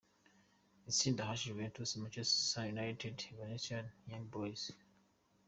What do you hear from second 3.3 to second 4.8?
Valencia, Young Boys.